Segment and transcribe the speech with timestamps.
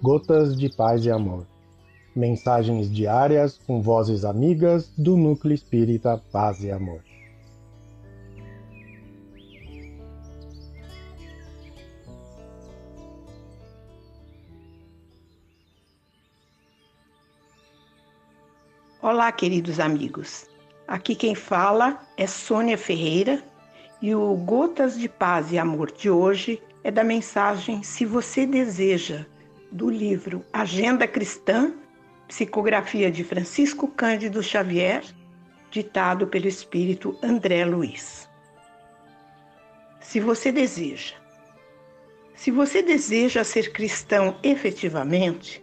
[0.00, 1.44] Gotas de Paz e Amor.
[2.14, 7.02] Mensagens diárias com vozes amigas do Núcleo Espírita Paz e Amor.
[19.02, 20.46] Olá, queridos amigos.
[20.86, 23.42] Aqui quem fala é Sônia Ferreira
[24.00, 29.26] e o Gotas de Paz e Amor de hoje é da mensagem Se Você Deseja,
[29.70, 31.72] do livro Agenda Cristã,
[32.26, 35.02] psicografia de Francisco Cândido Xavier,
[35.70, 38.28] ditado pelo espírito André Luiz.
[40.00, 41.14] Se você deseja.
[42.34, 45.62] Se você deseja ser cristão efetivamente,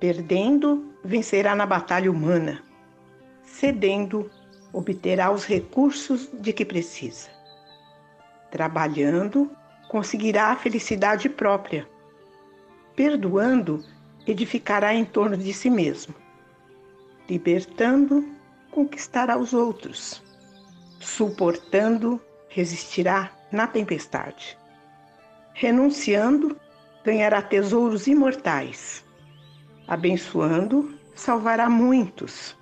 [0.00, 2.62] perdendo, vencerá na batalha humana,
[3.44, 4.30] cedendo,
[4.72, 7.30] obterá os recursos de que precisa.
[8.50, 9.50] Trabalhando,
[9.88, 11.88] conseguirá a felicidade própria.
[12.94, 13.84] Perdoando,
[14.26, 16.14] edificará em torno de si mesmo.
[17.28, 18.24] Libertando,
[18.70, 20.22] conquistará os outros.
[21.00, 24.58] Suportando, resistirá na tempestade.
[25.54, 26.56] Renunciando,
[27.04, 29.04] ganhará tesouros imortais.
[29.88, 32.56] Abençoando, salvará muitos.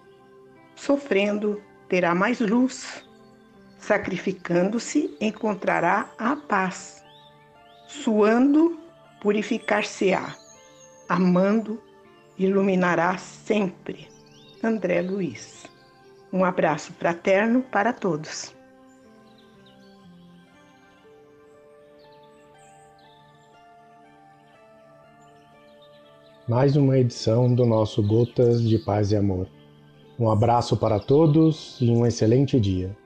[0.74, 3.04] Sofrendo, terá mais luz.
[3.78, 7.04] Sacrificando-se, encontrará a paz.
[7.86, 8.79] Suando,
[9.20, 10.34] purificar-se-á.
[11.08, 11.80] Amando,
[12.38, 14.08] iluminará sempre.
[14.62, 15.64] André Luiz.
[16.32, 18.54] Um abraço fraterno para todos.
[26.48, 29.48] Mais uma edição do nosso Gotas de Paz e Amor.
[30.18, 32.96] Um abraço para todos e um excelente dia.